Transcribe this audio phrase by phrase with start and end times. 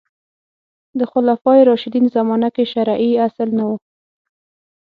[0.99, 3.71] د خلفای راشدین زمانه کې شرعي اصل نه و